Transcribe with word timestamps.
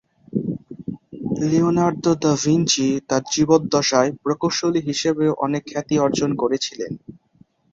Leonardo 1.41 2.11
da 2.15 2.31
Vinci 2.43 2.87
তার 3.09 3.23
জীবদ্দশায় 3.33 4.11
প্রকৌশলী 4.23 4.81
হিসেবেও 4.89 5.31
অনেক 5.45 5.63
খ্যাতি 5.71 5.95
অর্জন 5.99 6.31
করেছিলেন। 6.41 6.91